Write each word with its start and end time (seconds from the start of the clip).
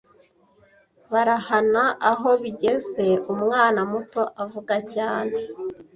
barahana 1.11 1.83
aho 2.11 2.29
bigeze 2.41 3.07
umwana 3.33 3.79
muto 3.91 4.21
avuga 4.43 4.75
cyane 4.93 5.37